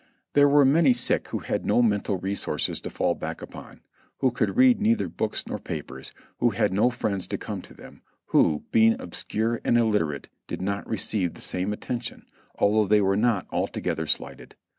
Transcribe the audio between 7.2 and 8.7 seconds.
to come to them, who,